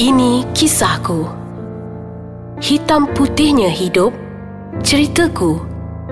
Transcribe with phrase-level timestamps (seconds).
[0.00, 1.28] Ini kisahku.
[2.56, 4.16] Hitam putihnya hidup.
[4.80, 5.60] Ceritaku.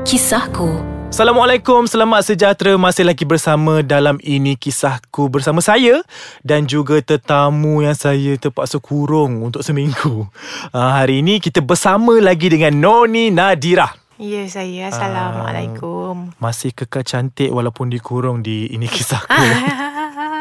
[0.04, 0.76] Kisahku.
[1.08, 6.04] Assalamualaikum, selamat sejahtera Masih lagi bersama dalam Ini Kisahku Bersama saya
[6.44, 10.28] Dan juga tetamu yang saya terpaksa kurung untuk seminggu
[10.76, 13.88] uh, Hari ini kita bersama lagi dengan Noni Nadira
[14.20, 19.32] Ya saya Assalamualaikum Masih kekal cantik walaupun dikurung di Ini Kisahku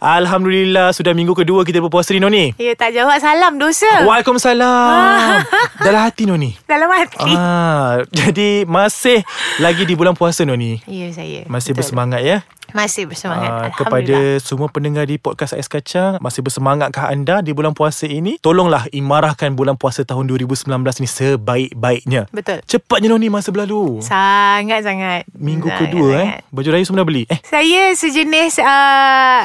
[0.00, 2.56] Alhamdulillah sudah minggu kedua kita berpuasa ni Noni.
[2.56, 4.08] Ya tak jawab salam dosa.
[4.08, 5.44] Waalaikumsalam.
[5.84, 6.56] Dalam hati Noni.
[6.64, 7.36] Dalam hati.
[7.36, 9.20] Ah, jadi masih
[9.60, 10.80] lagi di bulan puasa Noni.
[10.88, 11.44] Ya saya.
[11.44, 11.84] Masih Betul.
[11.84, 12.40] bersemangat ya.
[12.70, 13.50] Masih bersemangat.
[13.50, 13.76] Ah, Alhamdulillah.
[13.76, 18.38] kepada semua pendengar di podcast Ais Kacang Masih bersemangatkah anda di bulan puasa ini?
[18.38, 20.70] Tolonglah imarahkan bulan puasa tahun 2019
[21.02, 22.30] ni sebaik-baiknya.
[22.30, 22.62] Betul.
[22.64, 24.00] Cepatnya Noni masa berlalu.
[24.00, 25.26] Sangat-sangat.
[25.34, 26.26] Minggu Sangat, kedua eh?
[26.30, 26.40] Sangat.
[26.54, 27.22] Baju raya semua dah beli.
[27.26, 27.38] Eh?
[27.42, 29.40] Saya sejenis uh,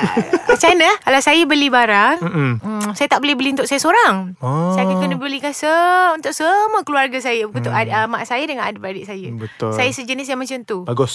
[0.46, 2.52] Macam mana Kalau saya beli barang Mm-mm.
[2.58, 4.38] Hmm, saya tak boleh beli untuk saya seorang.
[4.40, 4.72] Oh.
[4.72, 5.68] Saya akan kena belikan se
[6.14, 7.44] untuk semua keluarga saya.
[7.44, 7.90] Untuk hmm.
[7.90, 9.28] uh, mak saya dengan adik-beradik saya.
[9.32, 9.72] Betul.
[9.72, 10.78] Saya sejenis yang macam tu.
[10.84, 11.14] Bagus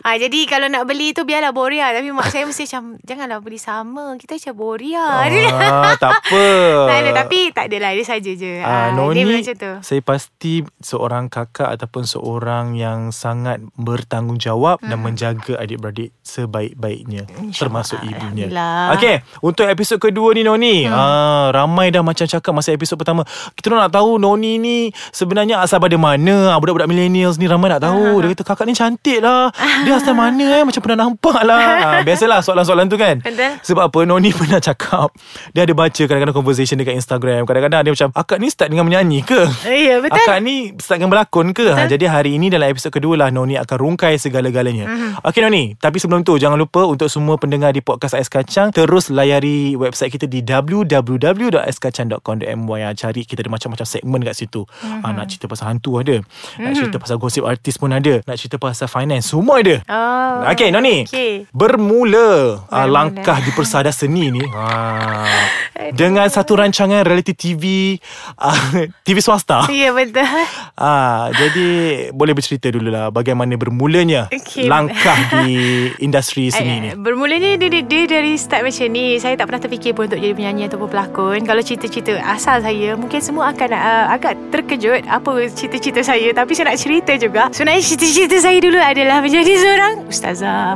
[0.00, 3.56] Ah jadi kalau nak beli tu biarlah boria tapi mak saya mesti macam janganlah beli
[3.56, 4.16] sama.
[4.16, 5.04] Kita macam boria.
[5.04, 6.44] ah, Tak apa
[6.84, 8.54] tak ada tapi tak adalah dia saja je.
[8.58, 9.72] Ah, Ah, Noni dia macam tu.
[9.82, 15.04] Saya pasti Seorang kakak Ataupun seorang Yang sangat Bertanggungjawab Dan Hmm.
[15.04, 18.90] menjaga Adik-beradik Sebaik-baiknya Termasuk ibunya Alhamdulillah.
[18.92, 20.92] Okay Untuk episod kedua ni Noni hmm.
[20.92, 24.78] ah, Ramai dah macam cakap Masa episod pertama Kita nak tahu Noni ni
[25.10, 28.74] Sebenarnya asal pada mana ah, Budak-budak millennials ni Ramai nak tahu Dia kata kakak ni
[28.74, 29.50] cantik lah
[29.82, 33.58] Dia asal mana eh Macam pernah nampak lah ah, Biasalah soalan-soalan tu kan Betul.
[33.62, 35.10] sebab apa Noni pernah cakap
[35.52, 39.24] Dia ada baca kadang-kadang conversation dekat Instagram Kadang-kadang dia macam Akak ni start dengan menyanyi
[39.24, 39.40] ke?
[39.66, 40.20] Ya betul.
[40.20, 41.72] Akak ni start dengan berlakon ke?
[41.72, 44.92] Ha, jadi hari ini dalam episod kedua lah Noni akan rungkai segala-galanya Mhm.
[44.92, 45.26] mm-hmm.
[45.28, 49.08] Okay Noni Tapi sebelum tu Jangan lupa untuk semua pendengar di Podcast Ais Kacang Terus
[49.08, 55.00] layari website kita di www.aiskacang.com.my ha, Cari kita ada macam-macam segmen kat situ mm-hmm.
[55.00, 56.20] ha, Nak cerita pasal hantu ada
[56.60, 60.44] Nak cerita pasal gosip artis pun ada Nak cerita pasal finance Semua ada Oh.
[60.52, 61.48] Okay Noni Okey.
[61.48, 62.68] Bermula, Bermula.
[62.68, 62.92] Bermula.
[62.92, 65.24] Langkah di persada seni ni ha,
[65.96, 67.96] Dengan satu rancangan reality TV
[68.36, 70.28] uh, TV swasta Ya betul.
[70.82, 74.66] Ah, jadi boleh bercerita dulu lah bagaimana bermulanya Okey.
[74.66, 76.90] langkah di industri seni ni.
[76.90, 80.18] Eh, Bermulanya dia, dia, dia dari start macam ni Saya tak pernah terfikir pun Untuk
[80.18, 85.46] jadi penyanyi ataupun pelakon Kalau cerita-cerita asal saya Mungkin semua akan uh, agak terkejut Apa
[85.48, 90.74] cerita-cerita saya Tapi saya nak cerita juga Sebenarnya cerita-cerita saya dulu adalah Menjadi seorang Ustazah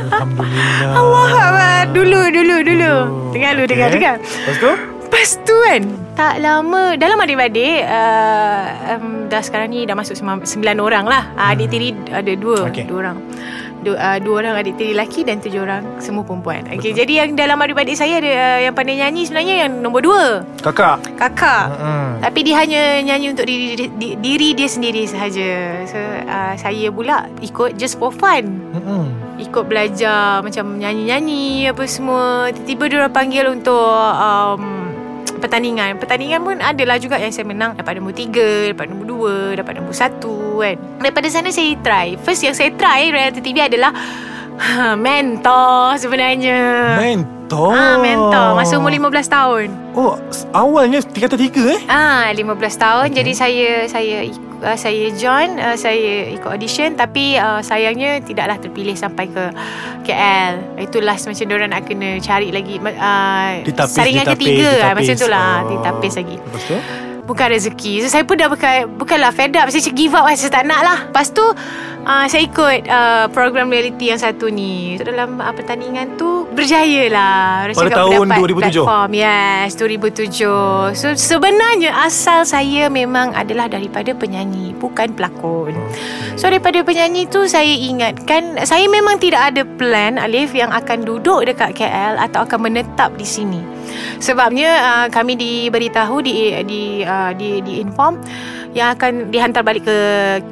[0.00, 0.92] Alhamdulillah.
[0.96, 1.82] Allah Akbar.
[1.92, 2.92] Dulu, dulu, dulu
[3.30, 3.96] Dengar dulu, dengar, Okay.
[4.00, 4.70] dengar Lepas tu?
[5.04, 5.82] Lepas tu kan
[6.18, 8.64] Tak lama Dalam adik-beradik uh,
[8.96, 12.88] um, Dah sekarang ni Dah masuk sembilan orang lah uh, Adik tiri ada dua Okay.
[12.88, 13.18] Dua orang
[13.84, 16.64] dua, uh, dua orang adik tiri lelaki Dan tujuh orang Semua perempuan.
[16.72, 20.24] Okay, Jadi yang dalam adik-beradik saya ada uh, Yang pandai nyanyi sebenarnya Yang nombor dua.
[20.64, 20.96] Kakak.
[21.20, 21.64] Kakak.
[21.76, 22.10] Hmm.
[22.24, 25.84] Tapi dia hanya nyanyi untuk diri, diri, diri dia sendiri sahaja.
[25.84, 28.48] So uh, saya pula ikut just for fun.
[28.72, 29.12] Hmm.
[29.36, 32.48] Ikut belajar Macam nyanyi-nyanyi Apa semua.
[32.54, 34.83] Tiba-tiba dia orang panggil untuk um,
[35.40, 35.96] Pertandingan.
[36.00, 39.06] Pertandingan pun adalah juga Yang saya menang Dapat nombor 3 Dapat nombor
[39.54, 40.20] 2 Dapat nombor 1
[40.60, 40.76] kan.
[41.00, 42.16] Daripada sana saya try.
[42.20, 43.92] First yang saya try Reality TV adalah
[44.96, 46.58] Mentor sebenarnya
[46.96, 47.70] Mentor.
[47.70, 50.18] Ah, mentor Masa umur 15 tahun Oh,
[50.50, 51.80] awalnya tingkatan tiga eh?
[51.86, 53.14] Ah, 15 tahun okay.
[53.14, 58.58] jadi saya saya ik- uh, saya join uh, saya ikut audition tapi uh, sayangnya tidaklah
[58.58, 59.44] terpilih sampai ke
[60.02, 60.82] KL.
[60.82, 65.04] Itu last macam diorang nak kena cari lagi uh, Ditapis, saringan ditapis, ketiga ah, ditapis.
[65.04, 65.68] macam tu lah, Oh.
[65.70, 66.36] ditapis lagi.
[66.36, 66.76] Lepas tu?
[67.24, 68.04] Bukan rezeki.
[68.04, 69.72] So saya pun dah bukan Bukanlah fed up.
[69.72, 70.98] Saya give up lah Saya tak nak lah.
[71.08, 71.44] Lepas tu
[72.04, 75.00] uh, Saya ikut uh, Program reality yang satu ni.
[75.00, 77.72] So, Dalam uh, pertandingan tu Berjaya lah.
[77.72, 78.60] Orang Pada cakap tahun dapat 2007?
[78.60, 85.72] Platform Yes 2007 So sebenarnya Asal saya memang adalah Daripada penyanyi Bukan pelakon.
[86.36, 91.48] So daripada penyanyi tu Saya ingatkan Saya memang tidak ada plan Alif Yang akan duduk
[91.48, 93.83] dekat KL Atau akan menetap di sini
[94.18, 96.34] Sebabnya uh, Kami diberitahu Di
[96.64, 98.20] di uh, di, di inform
[98.74, 99.98] yang akan dihantar balik ke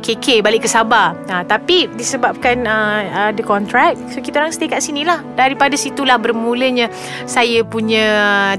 [0.00, 1.12] KK balik ke Sabah.
[1.26, 5.20] Ha, tapi disebabkan uh, ada kontrak so kita orang stay kat sini lah.
[5.34, 6.86] Daripada situlah bermulanya
[7.26, 8.06] saya punya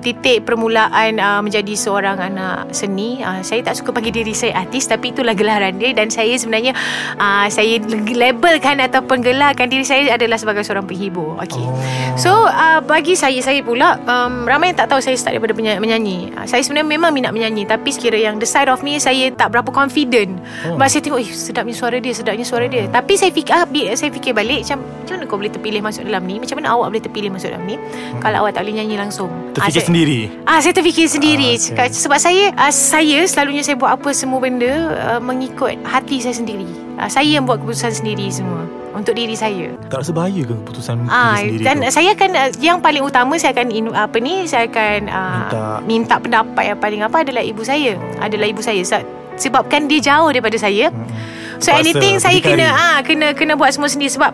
[0.03, 3.23] titik permulaan uh, menjadi seorang anak seni.
[3.23, 6.75] Uh, saya tak suka panggil diri saya artis tapi itulah gelaran dia dan saya sebenarnya
[7.15, 7.79] uh, saya
[8.11, 11.39] labelkan ataupun gelarkan diri saya adalah sebagai seorang penghibur.
[11.39, 11.63] Okey.
[11.63, 11.71] Oh.
[12.19, 16.33] So uh, bagi saya saya pula um, ramai tak tahu saya start daripada menyanyi.
[16.33, 19.53] Uh, saya sebenarnya memang minat menyanyi tapi kira yang the side of me saya tak
[19.53, 20.41] berapa confident.
[20.67, 20.75] Oh.
[20.75, 22.89] Sebab saya tengok eh sedapnya suara dia, sedapnya suara dia.
[22.89, 26.23] Tapi saya fikir ah, saya fikir balik macam macam mana kau boleh terpilih masuk dalam
[26.25, 26.35] ni?
[26.41, 28.19] Macam mana awak boleh terpilih masuk dalam ni hmm.
[28.23, 29.29] kalau awak tak boleh nyanyi langsung?
[29.29, 31.89] Ah, Terfikir saya- sendiri Ah saya terfikir sendiri Ah, ah, okey.
[31.93, 36.65] sebab saya ah, saya selalunya saya buat apa semua benda ah, mengikut hati saya sendiri.
[36.93, 38.63] Ah, saya yang buat keputusan sendiri semua
[38.93, 39.73] untuk diri saya.
[39.89, 41.89] Tak rasa bahaya ke keputusan Ah diri sendiri dan tu?
[41.89, 45.61] saya akan uh, yang paling utama saya akan apa ni saya akan uh, Minta.
[45.83, 47.97] minta pendapat yang paling apa adalah ibu saya.
[48.21, 50.93] Adalah ibu saya Se- sebabkan dia jauh daripada saya.
[50.93, 51.09] Mm-mm.
[51.57, 52.57] So Terpaksa anything saya berdikari.
[52.57, 54.31] kena ah kena kena buat semua sendiri sebab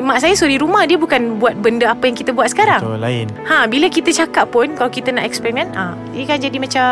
[0.00, 2.80] mak saya suri rumah dia bukan buat benda apa yang kita buat sekarang.
[2.80, 6.56] Betul lain Ha bila kita cakap pun kalau kita nak kan ah dia kan jadi
[6.56, 6.86] macam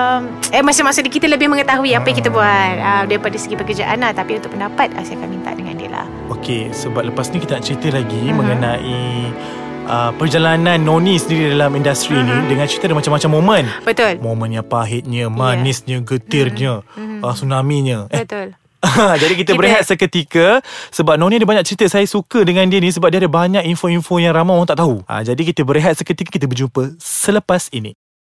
[0.48, 4.36] eh masa-masa kita lebih mengetahui apa yang kita buat ah, daripada segi pekerjaan lah tapi
[4.36, 6.06] untuk pendapat ah, saya akan minta dengan dia lah.
[6.30, 8.34] Okey, sebab lepas ni kita nak cerita lagi Mhm.
[8.34, 8.98] mengenai
[9.84, 12.24] uh, perjalanan Noni sendiri dalam industri Mhm.
[12.24, 13.64] ni dengan cerita ada macam-macam momen.
[13.82, 14.20] Betul.
[14.20, 17.20] Momen yang pahitnya, manisnya, getirnya, Mhm.
[17.20, 17.98] uh, tsunaminya.
[18.10, 18.52] Eh, Betul.
[19.22, 22.90] jadi kita Kita- berehat seketika sebab Noni ada banyak cerita saya suka dengan dia ni
[22.90, 25.04] sebab dia ada banyak info-info yang ramai orang tak tahu.
[25.06, 27.94] Ha, jadi kita berehat seketika kita berjumpa selepas ini.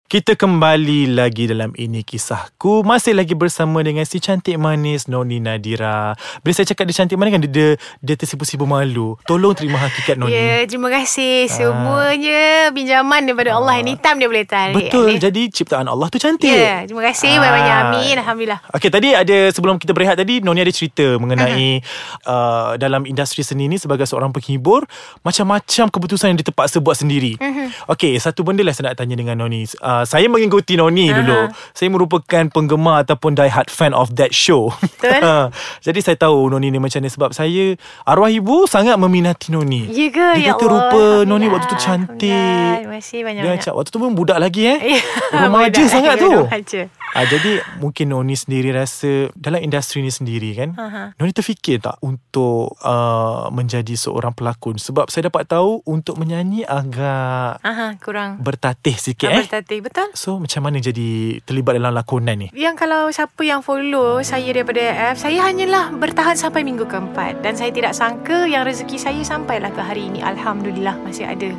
[0.09, 6.17] Kita kembali lagi dalam Ini Kisahku Masih lagi bersama dengan si cantik manis Noni Nadira
[6.41, 7.67] Bila saya cakap dia cantik manis kan Dia, dia,
[8.01, 11.53] dia tersipu-sipu malu Tolong terima hakikat Noni Ya, terima kasih Ah.
[11.53, 12.41] semuanya
[12.73, 13.77] pinjaman daripada Allah.
[13.77, 14.73] Anytime dia boleh tarik.
[14.73, 15.21] Betul, Ni.
[15.21, 17.37] jadi ciptaan Allah tu cantik Ya, terima kasih Ah.
[17.37, 17.77] banyak-banyak.
[17.85, 18.15] Amin.
[18.17, 18.59] Alhamdulillah.
[18.73, 21.85] Okey tadi ada sebelum kita berehat tadi Noni ada cerita mengenai
[22.25, 24.89] uh, dalam industri seni ni sebagai seorang penghibur
[25.21, 27.37] macam-macam keputusan yang dia terpaksa buat sendiri.
[27.37, 27.85] Mhm.
[27.87, 29.69] Okey satu benda lah saya nak tanya dengan Noni.
[29.77, 31.15] Uh, saya mengikuti Noni Aha.
[31.15, 31.39] dulu.
[31.71, 34.69] Saya merupakan penggemar ataupun die hard fan of that show.
[34.95, 35.49] Betul.
[35.85, 37.73] Jadi saya tahu Noni ni macam ni sebab saya
[38.03, 39.87] arwah ibu sangat meminati Noni.
[39.87, 40.27] Ya ke?
[40.35, 40.71] Dia ya kata Allah.
[40.71, 42.77] rupa Noni waktu tu cantik.
[42.79, 43.55] Terima kasih Dia banyak-banyak.
[43.57, 44.79] macam waktu tu pun budak lagi eh.
[44.91, 44.99] Ya,
[45.43, 45.89] Remaja budak.
[45.89, 46.31] sangat tu.
[46.31, 46.81] Remaja.
[47.09, 50.69] Ah, jadi mungkin Noni sendiri rasa dalam industri ni sendiri kan.
[50.75, 51.03] Aha.
[51.15, 57.57] Noni terfikir tak untuk uh, menjadi seorang pelakon sebab saya dapat tahu untuk menyanyi agak
[57.59, 58.37] Aha, kurang.
[58.39, 59.41] bertatih sikit Ah, eh.
[59.41, 60.07] Bertatih, betul?
[60.13, 62.47] So macam mana jadi terlibat dalam lakonan ni?
[62.53, 67.57] Yang kalau siapa yang follow saya daripada AF Saya hanyalah bertahan sampai minggu keempat Dan
[67.57, 71.49] saya tidak sangka yang rezeki saya sampailah ke hari ini Alhamdulillah masih ada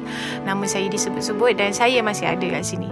[0.46, 2.88] Nama saya disebut-sebut dan saya masih ada kat sini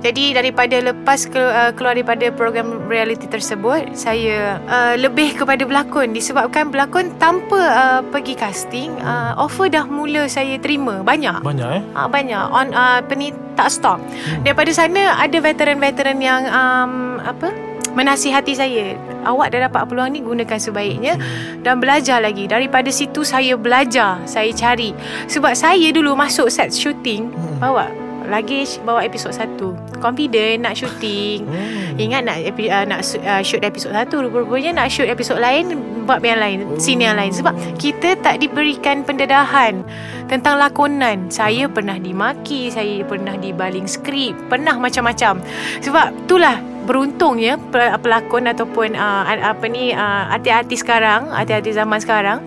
[0.00, 6.16] Jadi daripada lepas ke, uh, keluar daripada program reality tersebut Saya uh, lebih kepada berlakon
[6.16, 11.82] Disebabkan berlakon tanpa uh, pergi casting uh, Offer dah mula saya terima Banyak Banyak eh?
[11.92, 13.98] Ah banyak on uh, apa ni tak stop.
[14.40, 17.52] Daripada sana ada veteran-veteran yang um, apa
[17.92, 18.96] menasihati saya.
[19.26, 21.18] Awak dah dapat peluang ni gunakan sebaiknya
[21.60, 22.48] dan belajar lagi.
[22.48, 24.96] Daripada situ saya belajar, saya cari.
[25.28, 27.28] Sebab saya dulu masuk set shooting
[27.60, 27.90] bawa
[28.30, 30.00] luggage bawa episod 1.
[30.00, 31.44] Confident nak shooting.
[31.44, 31.80] Hmm.
[32.00, 35.76] Ingat nak epi, uh, nak uh, shoot episod 1 Rupa-rupanya nak shoot episod lain
[36.08, 39.84] Bab yang lain Scene yang lain Sebab kita tak diberikan pendedahan
[40.32, 45.44] Tentang lakonan Saya pernah dimaki Saya pernah dibaling skrip Pernah macam-macam
[45.84, 52.38] Sebab itulah beruntungnya pe- pelakon ataupun uh, apa ni uh, artis-artis sekarang artis-artis zaman sekarang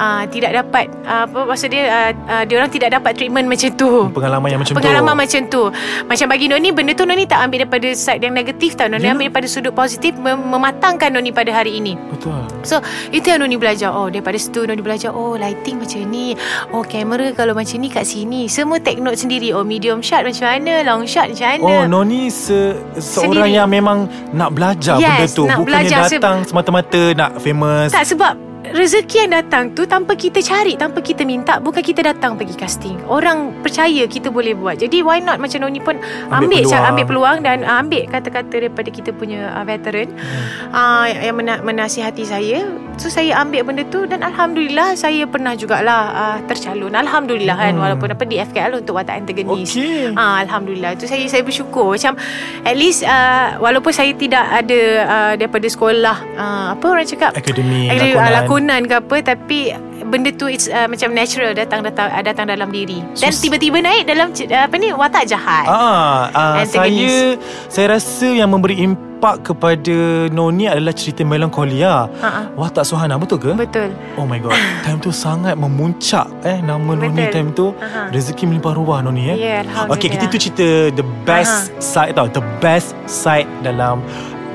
[0.00, 3.68] uh, tidak dapat uh, apa maksud dia uh, uh, dia orang tidak dapat treatment macam
[3.74, 5.20] tu Pengalaman yang macam pengalaman tu.
[5.20, 5.62] macam tu
[6.06, 9.12] macam bagi Noni benda tu Noni tak ambil daripada side yang negatif tau Noni Ya.
[9.12, 12.40] ambil daripada sudut positif mem- mematangkan Noni pada hari ini Betul.
[12.62, 12.80] So
[13.10, 16.32] itu yang Noni belajar Oh daripada situ Noni belajar Oh lighting macam ni
[16.70, 20.46] Oh kamera kalau macam ni kat sini Semua take note sendiri Oh medium shot macam
[20.46, 23.52] mana Long shot macam mana Oh, Noni se, seorang Sendiri.
[23.54, 23.98] yang memang
[24.30, 25.44] nak belajar Yes, benda tu.
[25.44, 27.90] Bukannya belajar se- datang semata-mata nak famous.
[27.90, 32.36] Tak sebab rezeki yang datang tu tanpa kita cari, tanpa kita minta, bukan kita datang
[32.36, 32.96] pergi casting.
[33.08, 34.76] Orang percaya kita boleh buat.
[34.76, 35.96] Jadi why not macam Noni pun
[36.28, 36.84] Ambil ambil peluang.
[36.84, 40.70] ambil, peluang dan uh, ambil kata-kata daripada kita punya uh, veteran Hmm.
[40.70, 42.62] uh, yang mena- menasihati saya.
[43.00, 46.92] So saya ambil benda tu dan alhamdulillah saya pernah jugalah uh, tercalon.
[46.92, 47.80] Alhamdulillah kan Hmm.
[47.80, 49.72] walaupun apa di FKL untuk watak antagonis.
[49.72, 50.12] Okey.
[50.14, 52.12] Ah alhamdulillah tu saya saya bersyukur macam
[52.60, 57.88] at least uh, walaupun saya tidak ada uh, daripada sekolah uh, apa orang cakap Akademi
[57.88, 58.04] lakonan.
[58.04, 58.30] lakonan.
[58.36, 59.58] lakonan ke apa tapi
[60.04, 63.80] benda tu it's uh, macam natural datang datang uh, datang dalam diri dan So- tiba-tiba
[63.80, 65.64] naik dalam uh, apa ni watak jahat.
[65.64, 72.08] Ah, ah saya saya rasa yang memberi impak kepada Noni adalah cerita melankolia.
[72.08, 73.52] Ha Watak Suhana betul ke?
[73.52, 73.92] betul.
[74.16, 74.56] Oh my god.
[74.80, 77.32] Time tu sangat memuncak eh nama Noni Betul.
[77.32, 77.66] time tu.
[77.76, 78.08] Aha.
[78.08, 79.36] Rezeki melimpah ruah Noni eh.
[79.36, 79.96] Ya, alhamdulillah.
[80.00, 84.00] Okay, kita tu cerita the best side tau, the best side dalam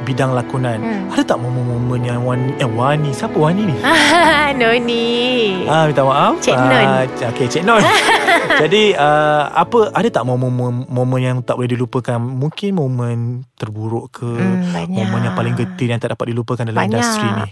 [0.06, 0.78] bidang lakonan.
[0.80, 1.12] Hmm.
[1.12, 3.76] Ada tak momen-momen yang Wani eh Wani siapa Wani ni?
[4.62, 5.08] Noni.
[5.66, 6.38] Ah minta maaf.
[6.40, 6.70] Cik Non.
[6.70, 7.02] Ah,
[7.34, 7.82] okay, Cik Non.
[8.62, 12.22] Jadi uh, apa ada tak momen-momen momen yang tak boleh dilupakan?
[12.22, 13.18] Mungkin momen
[13.58, 14.30] terburuk ke?
[14.30, 14.94] Hmm, banyak.
[14.94, 16.94] Momen yang paling getir yang tak dapat dilupakan dalam Banyak.
[16.94, 17.50] industri ni.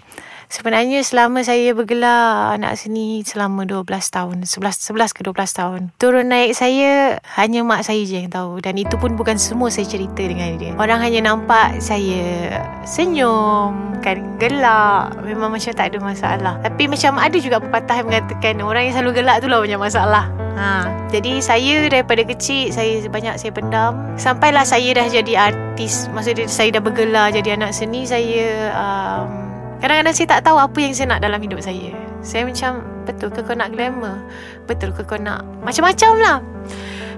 [0.54, 5.82] Sebenarnya selama saya bergelar anak seni selama 12 tahun, 11 11 ke 12 tahun.
[5.98, 9.90] Turun naik saya hanya mak saya je yang tahu dan itu pun bukan semua saya
[9.90, 10.78] cerita dengan dia.
[10.78, 12.54] Orang hanya nampak saya
[12.86, 16.62] senyum, kan gelak, memang macam tak ada masalah.
[16.62, 20.30] Tapi macam ada juga pepatah yang mengatakan orang yang selalu gelak tu lah banyak masalah.
[20.54, 26.14] Ha, jadi saya daripada kecil saya banyak saya pendam sampailah saya dah jadi artis.
[26.14, 29.43] Maksudnya saya dah bergelar jadi anak seni saya um,
[29.84, 31.92] Kadang-kadang saya tak tahu apa yang saya nak dalam hidup saya.
[32.24, 34.16] Saya macam, betul ke kau nak glamour?
[34.64, 36.38] Betul ke kau nak macam-macam lah.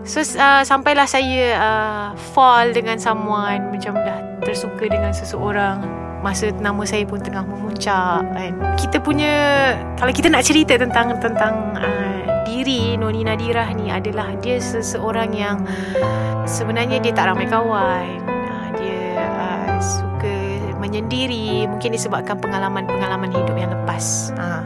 [0.01, 3.69] So, uh, sampailah saya uh, fall dengan someone.
[3.69, 5.77] Macam dah tersuka dengan seseorang.
[6.25, 8.53] Masa nama saya pun tengah memuncak kan.
[8.81, 9.33] Kita punya,
[10.01, 15.61] kalau kita nak cerita tentang tentang uh, diri Noni Nadirah ni adalah dia seseorang yang
[16.49, 18.34] sebenarnya dia tak ramai kawan.
[20.95, 24.63] Menyendiri mungkin disebabkan pengalaman-pengalaman hidup yang lepas ha.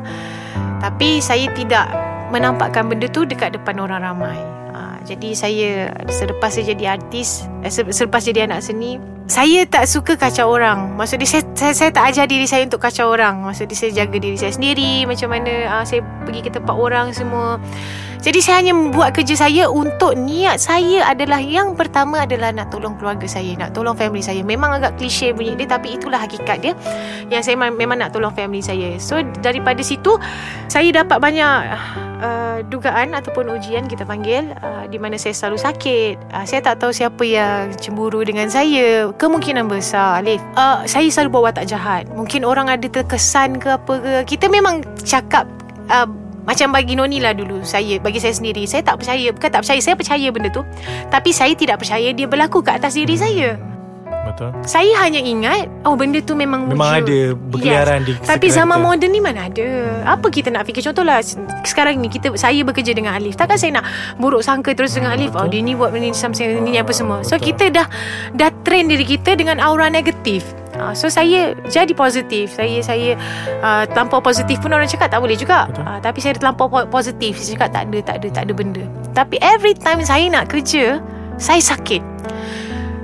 [0.77, 1.89] tapi saya tidak
[2.29, 4.37] menampakkan benda tu dekat depan orang ramai
[4.77, 5.01] ha.
[5.01, 5.69] jadi saya
[6.05, 10.97] selepas saya jadi artis eh, se- selepas jadi anak seni saya tak suka kacau orang
[10.97, 14.35] Maksudnya saya, saya, saya tak ajar diri saya untuk kacau orang Maksudnya saya jaga diri
[14.35, 17.61] saya sendiri Macam mana uh, saya pergi ke tempat orang semua
[18.19, 22.99] jadi saya hanya buat kerja saya untuk niat saya adalah yang pertama adalah nak tolong
[22.99, 24.43] keluarga saya, nak tolong family saya.
[24.43, 26.73] Memang agak klise bunyi dia tapi itulah hakikat dia.
[27.31, 28.99] Yang saya memang, nak tolong family saya.
[28.99, 30.19] So daripada situ
[30.67, 31.55] saya dapat banyak
[32.19, 36.15] uh, dugaan ataupun ujian kita panggil uh, di mana saya selalu sakit.
[36.35, 39.15] Uh, saya tak tahu siapa yang cemburu dengan saya.
[39.19, 40.39] Kemungkinan besar Alif.
[40.55, 42.07] Uh, saya selalu buat watak jahat.
[42.15, 44.13] Mungkin orang ada terkesan ke apa ke.
[44.23, 45.43] Kita memang cakap
[45.91, 46.07] uh,
[46.47, 49.79] macam bagi Noni lah dulu Saya Bagi saya sendiri Saya tak percaya Bukan tak percaya
[49.85, 50.65] Saya percaya benda tu
[51.11, 53.53] Tapi saya tidak percaya Dia berlaku ke atas diri saya
[54.19, 54.51] Betul.
[54.63, 58.85] Saya hanya ingat Oh benda tu memang Memang wujud ada berkeliaran di Tapi zaman kita.
[58.85, 59.67] moden ni mana ada?
[60.05, 60.85] Apa kita nak fikir?
[60.85, 61.23] Contohlah
[61.63, 63.35] Sekarang ni kita Saya bekerja dengan Alif.
[63.35, 63.85] Takkan saya nak
[64.15, 65.31] Buruk sangka terus dengan Alif?
[65.31, 65.41] Betul.
[65.41, 67.23] Oh dia ni buat benda ni Something ni apa semua.
[67.23, 67.55] So Betul.
[67.55, 67.87] kita dah
[68.33, 70.43] Dah train diri kita Dengan aura negatif.
[70.79, 72.55] Uh, so saya jadi positif.
[72.55, 73.19] Saya saya
[73.59, 75.67] uh, terlampau positif pun orang cakap tak boleh juga.
[75.67, 75.83] Betul.
[75.83, 77.35] uh, tapi saya terlampau po- positif.
[77.35, 78.83] Saya cakap tak ada tak ada tak ada benda.
[79.11, 81.03] Tapi every time saya nak kerja
[81.35, 81.99] saya sakit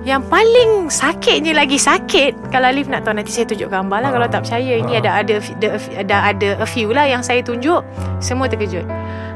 [0.05, 4.09] yang paling sakitnya lagi sakit Kalau Alif nak tahu Nanti saya tunjuk gambar lah.
[4.09, 5.01] Kalau tak percaya Ini Ah.
[5.01, 7.81] ada ada ada, ada ada a few lah Yang saya tunjuk.
[8.19, 8.85] Semua terkejut.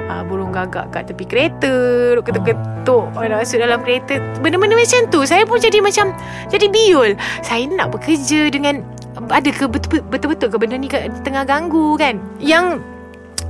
[0.05, 1.73] Uh, Burung gagak kat tepi kereta
[2.21, 3.03] Ketuk-ketuk.
[3.11, 4.21] Orang masuk dalam kereta.
[4.37, 6.13] Benda-benda macam tu Saya pun jadi macam
[6.47, 7.17] Jadi biul.
[7.41, 8.85] Saya nak bekerja dengan
[9.25, 10.85] Ada ke betul- betul-betul ke Benda ni
[11.19, 12.21] tengah ganggu kan?
[12.37, 12.85] Yang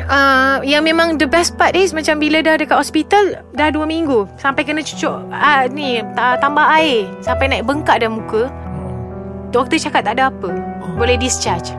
[0.07, 4.25] Uh, yang memang the best part is macam bila dah dekat hospital dah 2 minggu
[4.39, 8.47] sampai kena cucuk uh, ni ta- tambah air sampai naik bengkak dah muka.
[9.49, 10.49] Doktor cakap tak ada apa
[10.95, 11.75] boleh discharge.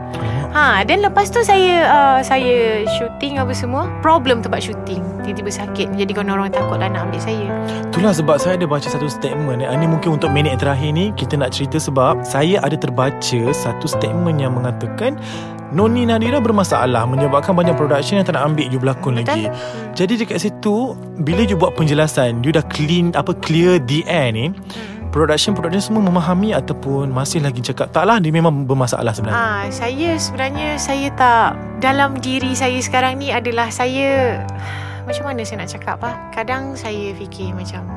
[0.51, 4.99] Ha dan lepas tu saya uh, saya shooting apa semua problem tempat shooting.
[5.23, 7.47] Tiba-tiba sakit menjadikan orang takutlah nak ambil saya.
[7.87, 11.51] Itulah sebab saya ada baca satu statement Ini mungkin untuk minit terakhir ni Kita nak
[11.51, 15.19] cerita sebab Saya ada terbaca Satu statement yang mengatakan
[15.71, 19.23] Noni Nadira bermasalah Menyebabkan banyak production Yang tak nak ambil you berlakon Betul.
[19.23, 19.43] lagi.
[19.95, 24.51] Jadi dekat situ Bila you buat penjelasan You dah clean Apa clear the air ni
[25.11, 29.39] Production-production semua memahami Ataupun masih lagi cakap Taklah dia memang bermasalah sebenarnya.
[29.39, 34.39] Ah, saya sebenarnya saya tak dalam diri saya sekarang ni adalah saya
[35.01, 36.15] macam mana saya nak cakap ah?
[36.29, 37.89] Kadang saya fikir macam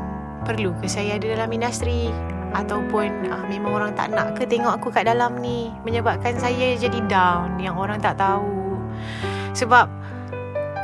[0.45, 2.09] perlu ke saya ada dalam industri
[2.55, 7.03] ataupun ah, memang orang tak nak ke tengok aku kat dalam ni menyebabkan saya jadi
[7.11, 8.79] down yang orang tak tahu.
[9.55, 9.87] Sebab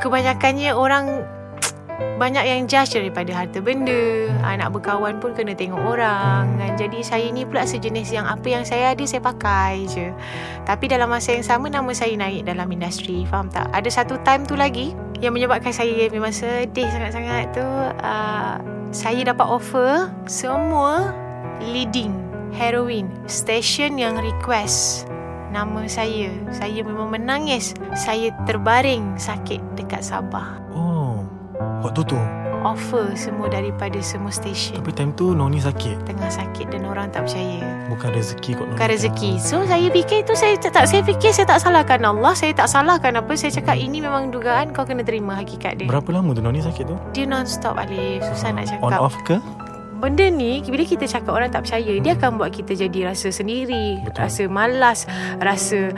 [0.00, 1.26] kebanyakannya orang
[2.22, 6.72] banyak yang judge daripada harta benda ah, Nak berkawan pun kena tengok orang kan?
[6.80, 10.08] Jadi saya ni pula sejenis yang Apa yang saya ada saya pakai je
[10.64, 13.68] Tapi dalam masa yang sama Nama saya naik dalam industri Faham tak?
[13.76, 17.66] Ada satu time tu lagi Yang menyebabkan saya memang sedih sangat-sangat tu
[18.00, 18.56] uh,
[18.96, 21.12] Saya dapat offer Semua
[21.62, 22.16] leading
[22.50, 25.06] heroine Station yang request
[25.50, 26.30] Nama saya.
[26.54, 27.74] Saya memang menangis.
[27.98, 30.62] Saya terbaring sakit dekat Sabah.
[30.70, 31.26] Oh
[31.82, 32.18] Waktu tu
[32.60, 36.04] offer semua daripada semua stesen Tapi time tu Noni sakit?
[36.04, 37.88] Tengah sakit dan orang tak percaya.
[37.88, 38.74] Bukan rezeki kot Noni.
[38.76, 39.30] Bukan rezeki.
[39.40, 42.32] So saya fikir tu saya tak, tak saya fikir saya tak salahkan Allah.
[42.36, 43.32] Saya tak salahkan apa.
[43.34, 45.88] Saya cakap ini memang dugaan kau kena terima hakikat dia.
[45.88, 46.96] Berapa lama tu Noni sakit tu?
[47.16, 48.22] dia non stop Alif.
[48.22, 49.00] Susah nak On cakap.
[49.02, 49.40] off ke?
[50.00, 54.00] Benda ni bila kita cakap orang tak percaya dia akan buat kita jadi rasa sendiri
[54.00, 54.20] Betul.
[54.24, 54.98] rasa malas
[55.38, 55.92] rasa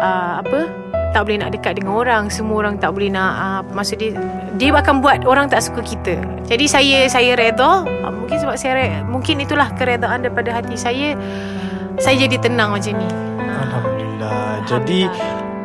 [0.00, 0.72] uh, apa
[1.12, 4.16] tak boleh nak dekat dengan orang semua orang tak boleh nak uh, maksud dia
[4.56, 6.16] dia akan buat orang tak suka kita
[6.48, 11.12] jadi saya saya redha uh, mungkin sebab saya mungkin itulah keredaan daripada hati saya
[12.00, 13.08] saya jadi tenang macam ni
[13.62, 14.62] Alhamdulillah.
[14.70, 15.00] Jadi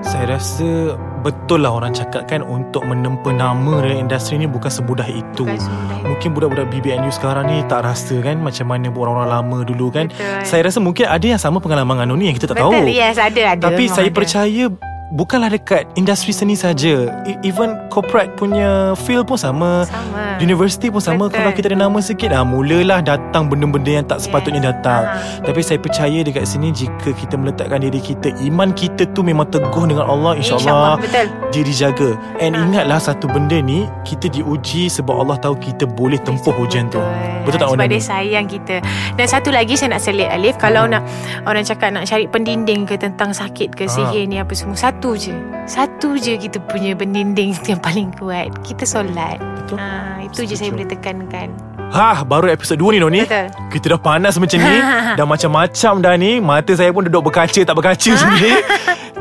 [0.01, 5.05] saya rasa betul lah orang cakap kan untuk menempa nama dalam industri ni bukan semudah
[5.05, 5.43] itu.
[5.43, 6.07] Bukan semudah itu.
[6.07, 10.07] Mungkin budak-budak BBNU sekarang ni tak rasa kan macam mana orang-orang lama dulu kan.
[10.09, 10.41] Betul.
[10.43, 12.89] Saya rasa mungkin ada yang sama pengalaman dengan Noni yang kita tak Betul tahu.
[12.89, 14.15] yes ada ada Tapi saya ada.
[14.15, 14.65] percaya
[15.09, 17.07] bukanlah dekat industri seni saja.
[17.23, 19.85] E- Even corporate punya field pun sama.
[19.85, 21.37] sama Universiti pun sama Betul.
[21.39, 25.41] Kalau kita ada nama sikit ah, Mulalah datang benda-benda yang tak sepatutnya datang Ha.
[25.41, 29.85] Tapi saya percaya dekat sini Jika kita meletakkan diri kita Iman kita tu memang teguh
[29.85, 32.61] dengan Allah InsyaAllah Betul Dia dijaga And Ha.
[32.61, 37.01] ingatlah satu benda ni Kita diuji sebab Allah tahu kita boleh tempuh ujian tu
[37.41, 38.81] Betul tak Sebab Ona dia sayang kita
[39.13, 40.93] Dan satu lagi saya nak selit Alif Kalau Hmm.
[40.93, 41.03] nak
[41.43, 43.91] Orang cakap nak cari pendinding ke Tentang sakit ke Ha.
[43.91, 45.33] Sihir ni apa semua Satu je.
[45.65, 48.49] Satu je kita punya pendinding Yang paling kuat.
[48.63, 49.37] Kita solat.
[49.37, 49.77] Betul.
[49.77, 50.55] ha, Itu je Setuju.
[50.55, 51.49] saya boleh tekankan.
[51.87, 53.21] Ha, baru episod 2 ni Noni?
[53.23, 53.47] Betul.
[53.71, 54.75] Kita dah panas macam ni.
[55.17, 56.31] Dah macam-macam dah ni.
[56.37, 58.59] Mata saya pun duduk berkaca tak berkaca sendiri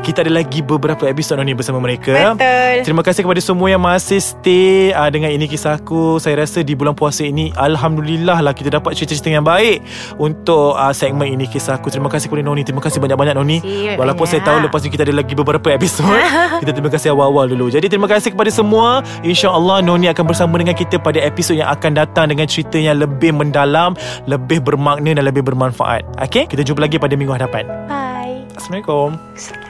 [0.07, 2.31] Kita ada lagi beberapa episod Noni bersama mereka.
[2.31, 2.87] Betul.
[2.87, 6.95] Terima kasih kepada semua yang masih stay uh, Dengan ini kisahku Saya rasa di bulan
[6.95, 9.83] puasa ini Alhamdulillah lah Kita dapat cerita-cerita yang baik
[10.15, 12.63] Untuk uh, segmen ini kisahku Terima kasih kepada Noni.
[12.63, 13.57] Terima kasih banyak-banyak Noni.
[13.59, 14.47] Kasih Walaupun saya banyak.
[14.47, 16.07] tahu Lepas ni kita ada lagi beberapa episod
[16.63, 17.67] Kita terima kasih awal-awal dulu.
[17.67, 19.03] Jadi terima kasih kepada semua.
[19.27, 23.35] InsyaAllah Noni akan bersama dengan kita Pada episod yang akan datang Dengan cerita yang lebih
[23.35, 23.91] mendalam
[24.23, 26.07] Lebih bermakna Dan lebih bermanfaat.
[26.31, 27.67] Okay Kita jumpa lagi pada minggu hadapan.
[27.91, 28.47] Bye.
[28.55, 29.19] Assalamualaikum.
[29.35, 29.66] Assalamualaikum